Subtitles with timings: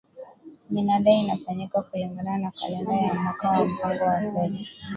[0.69, 4.59] minada inafanyika kulingana na kalenda ya mwaka ya mpango wa fedha